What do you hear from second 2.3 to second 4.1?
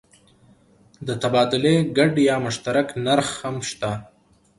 مشترک نرخ هم شته.